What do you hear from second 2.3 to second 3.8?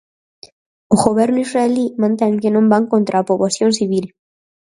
que non van contra a poboación